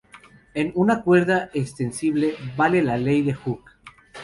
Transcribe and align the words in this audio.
En 0.55 0.71
una 0.73 1.03
cuerda 1.03 1.51
extensible, 1.53 2.33
vale 2.57 2.81
la 2.81 2.97
Ley 2.97 3.21
de 3.21 3.35
Hooke. 3.35 3.71